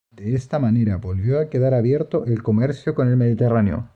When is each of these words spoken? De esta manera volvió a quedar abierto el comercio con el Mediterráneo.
De 0.09 0.33
esta 0.33 0.57
manera 0.57 0.97
volvió 0.97 1.39
a 1.39 1.47
quedar 1.47 1.75
abierto 1.75 2.25
el 2.25 2.41
comercio 2.41 2.95
con 2.95 3.07
el 3.07 3.17
Mediterráneo. 3.17 3.87